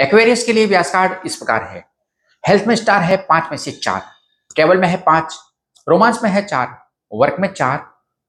Aquarius 0.00 0.44
के 0.44 0.52
लिए 0.52 0.66
व्यास 0.66 0.90
card 0.92 1.26
इस 1.26 1.36
प्रकार 1.36 1.64
है। 1.64 1.84
हेल्थ 2.44 2.66
में 2.66 2.74
स्टार 2.76 3.02
है 3.02 3.16
पाँच 3.28 3.50
में 3.50 3.56
से 3.58 3.72
चार। 3.72 4.02
ट्रेवल 4.56 4.78
में 4.78 4.86
है 4.88 4.96
पाँच, 4.96 5.34
रोमांस 5.86 6.20
में 6.22 6.30
है 6.30 6.42
चार, 6.42 6.68
वर्क 7.12 7.36
में 7.40 7.48
चार, 7.48 7.84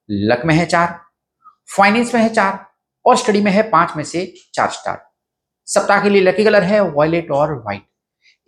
लक 0.08 0.42
में 0.46 0.54
है 0.54 0.66
चार, 0.66 1.00
फाइनेंस 1.68 2.14
में 2.14 2.20
है 2.22 2.28
चार 2.28 2.58
और 3.04 3.16
स्टडी 3.16 3.40
में 3.40 3.50
है 3.52 3.62
पाँच 3.70 3.96
में 3.96 4.02
से 4.04 4.24
चार 4.54 4.68
स्टार। 4.70 5.00
सप्ताह 5.68 6.02
के 6.02 6.10
लिए 6.10 6.22
लकी 6.22 6.44
कलर 6.44 6.62
है 6.62 6.80
वॉयलेट 6.82 7.30
और 7.30 7.54
व्हाइट। 7.54 7.86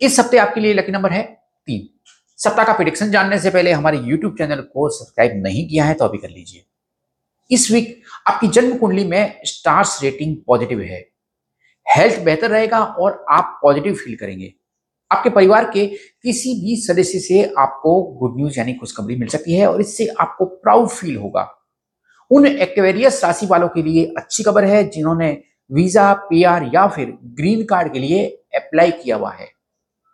इस 0.01 0.19
हफ़्ते 0.19 0.37
आपके 0.37 0.61
लिए 0.61 0.73
लकी 0.73 0.91
नंबर 0.91 1.11
है 1.11 1.23
तीन। 1.23 1.87
सप्ताह 2.39 2.65
का 2.65 2.73
प्रिडिक्शन 2.73 3.11
जानने 3.11 3.39
से 3.39 3.49
पहले 3.49 3.71
हमारे 3.71 3.97
यूट्यूब 3.97 4.37
चैनल 4.37 4.61
को 4.73 4.89
सब्सक्राइब 4.89 5.41
नहीं 5.43 5.67
किया 5.69 5.85
है 5.85 5.93
तो 5.93 6.05
अभी 6.05 6.17
कर 6.17 6.29
लीजिए। 6.29 6.65
इस 7.51 7.69
वीक 7.71 8.01
आपकी 8.27 8.47
जन्म 8.47 8.77
कुंडली 8.77 9.03
में 9.03 9.41
स्टार्स 9.45 10.01
रेटिंग 10.03 10.37
पॉजिटिव 10.47 10.81
है। 10.81 11.03
हेल्थ 11.87 12.19
बेहतर 12.19 12.49
रहेगा 12.49 12.79
और 12.79 13.25
आप 13.31 13.59
पॉजिटिव 13.61 13.93
फील 13.95 14.15
करेंगे। 14.15 14.53
आपके 15.11 15.29
परिवार 15.29 15.69
के 15.71 15.85
किसी 15.87 16.53
भी 16.61 16.75
सदस्य 16.77 17.19
से 17.19 17.43
आपको 17.59 18.01
गुड 18.19 18.37
न्यूज़ 18.37 18.59
यानी 18.59 18.73
खुशखबरी 18.73 19.15
मिल 19.15 19.27
सकती 19.27 19.53
है 19.53 19.67
और 19.67 19.81
इससे 19.81 20.07
आपको 20.19 20.45
प्राउड 20.45 20.87
फील 20.89 21.15
होगा। 21.17 21.47
उन 22.31 22.45
एक्वेरियस 22.47 23.23
राशि 23.23 23.45
वालों 23.45 23.67
के 23.67 23.81
लिए 23.83 24.05
अच्छी 24.17 24.43
खबर 24.43 24.65
है 24.65 24.83
जिन्होंने 24.89 25.31
वीज़ा 25.69 26.13
पीआर 26.29 26.69
या 26.73 26.87
फिर 26.87 27.17
ग्रीन 27.35 27.63
कार्ड 27.65 27.93
के 27.93 27.99
लिए 27.99 28.25
अप्लाई 28.55 28.91
किया 28.93 29.15
हुआ 29.15 29.31
है। 29.31 29.47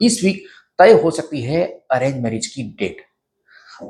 इस 0.02 0.24
वीक 0.24 0.44
तय 0.80 0.92
हो 0.94 1.12
सकती 1.12 1.42
है 1.42 1.64
अरेंज 1.92 2.22
मैरिज 2.24 2.48
की 2.48 2.64
डेट 2.80 3.02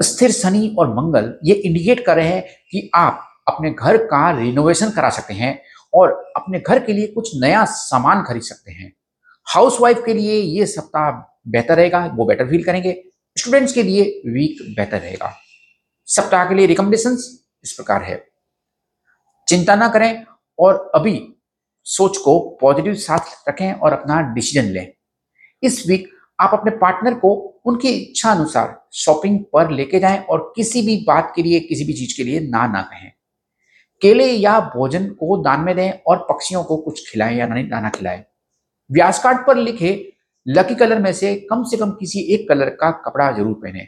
स्थिर 0.04 0.32
शनि 0.32 0.76
और 0.80 0.94
मंगल 0.96 1.34
ये 1.46 1.54
इंडिकेट 1.56 2.06
कर 2.06 2.16
रहे 2.16 2.28
हैं 2.28 2.44
कि 2.72 2.90
आप 2.96 3.28
अपने 3.48 3.72
घर 3.72 3.98
का 3.98 4.40
रिनोवेशन 4.40 4.90
करा 4.90 5.10
सकते 5.10 5.34
हैं 5.34 5.62
और 5.94 6.34
अपने 6.36 6.60
घर 6.60 6.80
के 6.86 6.94
लिए 6.94 7.08
कुछ 7.08 7.32
नया 7.36 7.66
सामान 7.66 8.24
खरीद 8.24 8.42
सकते 8.42 8.72
हैं। 8.72 8.94
हाउस 9.46 9.78
वाइफ 9.82 10.04
के 10.06 10.14
लिए 10.14 10.34
ये 10.34 10.66
सप्ताह 10.66 11.12
बेहतर 11.48 11.76
रहेगा, 11.76 12.06
वो 12.06 12.26
बेटर 12.26 12.50
फील 12.50 12.64
करेंगे। 12.64 13.04
स्टूडेंट्स 13.38 13.74
के 13.74 13.84
लिए 13.84 14.22
वीक 14.28 14.76
बेहतर 14.76 15.00
रहेगा। 15.00 15.38
सप्ताह 16.06 16.46
के 16.46 16.56
लिए 16.56 16.66
रिकमेंडेशन 16.66 17.12
इस 17.64 17.74
प्रकार 17.76 18.04
है। 18.04 18.28
चिंता 19.48 19.76
ना 19.76 19.90
करें 19.90 20.26
और 20.60 20.92
अभी 20.96 21.34
सोच 21.84 22.18
को 22.18 22.58
पॉजिटिव 22.62 22.94
साथ 22.94 23.50
रखें 23.50 23.74
और 23.74 23.94
अपना 23.94 24.22
डिसीज़न 24.22 24.66
लें। 24.66 24.94
इस 25.64 25.88
वीक 25.88 26.10
आप 26.40 26.50
अपने 26.54 26.72
पार्टनर 26.72 27.14
को 27.14 27.62
उनकी 27.66 27.90
इच्छा 27.90 28.32
अनुसार 28.32 28.88
शॉपिंग 28.94 29.40
पर 29.54 29.72
लेके 29.72 30.00
जाएँ 30.00 30.20
और 30.20 30.54
किसी 30.56 30.82
भी 30.82 31.04
बात 31.08 31.34
के 31.36 31.44
लिए, 31.44 31.60
किसी 31.60 31.84
भी 31.84 31.94
चीज़ 31.94 32.18
के 32.18 32.24
लिए 32.24 32.40
ना 32.40 32.68
ना 32.68 32.82
कहें। 32.82 33.12
केले 34.02 34.26
या 34.26 34.60
भोजन 34.76 35.06
को 35.10 35.38
दान 35.44 35.60
में 35.60 35.76
दें 35.76 35.92
और 36.08 36.18
पक्षियों 36.30 36.64
को 36.64 36.78
कुछ 36.78 37.12
खिलाएँ 37.12 37.38
या 37.38 37.48
नहीं 37.48 37.68
दाना 37.70 37.90
खिलाएँ। 37.90 38.24
व्यास 38.90 39.24
कार्ड 39.24 39.46
पर 39.48 39.58
लिखे, 39.58 40.14
लकी 40.48 40.76
कलर 40.76 41.00
में 41.00 41.14
से 41.14 41.36
कम 41.50 41.64
से 41.64 41.78
कम 41.78 41.92
किसी 41.92 42.20
एक 42.34 42.48
कलर 42.50 42.70
का 42.70 42.92
कपड़ा 42.92 43.32
ज़रूर 43.32 43.54
पहने। 43.54 43.88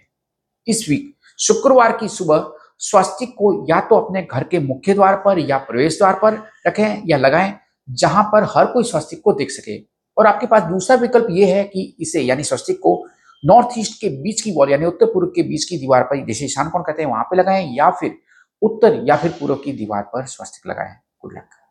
इस 0.67 0.85
वीक, 0.89 1.15
शुक्रवार 1.39 1.97
की 1.97 2.07
सुबह, 2.07 2.51
स्वास्तिक 2.79 3.29
को 3.29 3.65
या 3.69 3.79
तो 3.79 3.95
अपने 3.95 4.21
घर 4.21 4.43
के 4.43 4.59
मुख्य 4.59 4.93
द्वार 4.93 5.15
पर 5.15 5.39
या 5.39 5.57
प्रवेश 5.57 5.97
द्वार 5.97 6.13
पर 6.13 6.37
रखें 6.67 7.01
या 7.07 7.17
लगाएँ, 7.17 7.53
जहाँ 7.89 8.23
पर 8.23 8.43
हर 8.43 8.65
कोई 8.65 8.83
स्वास्तिक 8.83 9.21
को 9.23 9.33
देख 9.33 9.51
सके। 9.51 9.77
और 10.17 10.27
आपके 10.27 10.47
पास 10.47 10.63
दूसरा 10.63 10.95
विकल्प 10.95 11.27
यह 11.29 11.55
है 11.55 11.63
कि 11.63 11.95
इसे, 11.99 12.21
यानी 12.21 12.43
स्वास्तिक 12.43 12.77
को, 12.77 13.05
नॉर्थ 13.43 13.67
ईस्ट 13.77 14.01
के 14.01 14.09
बीच 14.09 14.41
की 14.41 14.51
वॉल, 14.51 14.71
यानी 14.71 14.85
उत्तर 14.85 15.05
पूर्व 15.05 15.27
के 15.27 15.43
बीच 15.43 15.63
की 15.65 15.77
दीवार 15.77 16.03
पर, 16.03 16.25
जैसे 16.25 16.45
ईशान 16.45 16.69
कौन 16.69 16.81
कहते 16.81 17.03
हैं, 17.03 17.09
वहाँ 17.09 17.23
पे 17.23 17.37
लगाएँ 17.37 17.75
या 17.75 17.89
फिर 17.89 18.17
उत्तर 18.63 19.03
या 19.07 19.15
फिर 19.17 19.31
पूर्व 19.31 19.55
की 19.55 19.71
दीवार 19.71 20.03
पर 20.03 20.25
स्वस्तिक 20.25 20.67
लगाएँ। 20.67 20.95
Good 21.21 21.33
luck 21.33 21.62